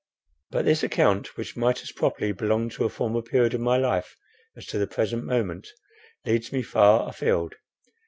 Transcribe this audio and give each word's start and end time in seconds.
But 0.49 0.65
this 0.65 0.81
account, 0.81 1.37
which 1.37 1.55
might 1.55 1.83
as 1.83 1.91
properly 1.91 2.31
belong 2.31 2.69
to 2.69 2.85
a 2.85 2.89
former 2.89 3.21
period 3.21 3.53
of 3.53 3.61
my 3.61 3.77
life 3.77 4.15
as 4.57 4.65
to 4.65 4.79
the 4.79 4.87
present 4.87 5.25
moment, 5.25 5.67
leads 6.25 6.51
me 6.51 6.63
far 6.63 7.07
afield. 7.07 7.53